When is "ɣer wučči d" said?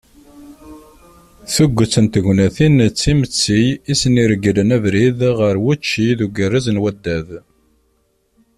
5.39-6.19